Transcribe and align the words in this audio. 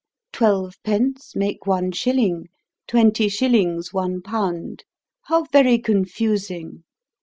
Twelve 0.33 0.77
pence 0.83 1.35
make 1.35 1.67
one 1.67 1.91
shilling; 1.91 2.47
twenty 2.87 3.29
shillings 3.29 3.93
one 3.93 4.23
pound. 4.23 4.83
How 5.25 5.43
very 5.51 5.77
confusing! 5.77 6.85